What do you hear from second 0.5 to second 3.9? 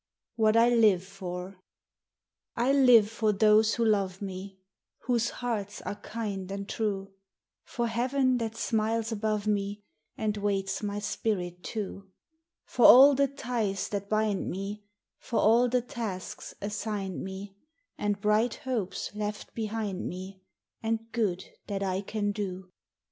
I LIVE FOR. I live for those who